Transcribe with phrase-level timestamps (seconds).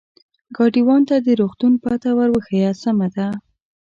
[0.55, 3.27] ګاډیوان ته د روغتون پته ور وښیه، سمه ده.